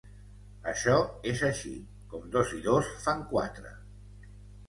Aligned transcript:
Això 0.69 0.93
és 1.31 1.43
així, 1.49 1.73
com 2.13 2.25
dos 2.37 2.55
i 2.59 2.61
dos 2.69 2.89
fan 3.05 3.21
quatre! 3.35 3.75